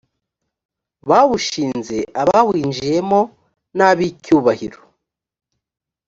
[1.09, 3.21] bawushinze abawinjiyemo
[3.77, 4.81] n ab icyubahiro